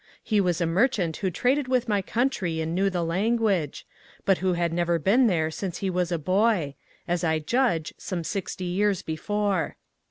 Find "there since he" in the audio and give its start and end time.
5.27-5.91